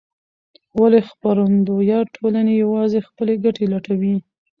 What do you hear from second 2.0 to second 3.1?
ټولنې یوازې